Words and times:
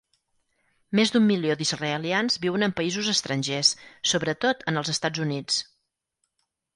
Més 0.99 1.11
d'un 1.15 1.23
milió 1.31 1.55
d'israelians 1.59 2.37
viuen 2.45 2.67
en 2.67 2.73
països 2.79 3.09
estrangers, 3.13 3.71
sobretot 4.13 4.65
en 4.73 4.81
els 4.83 4.91
Estats 4.95 5.23
Units. 5.27 5.61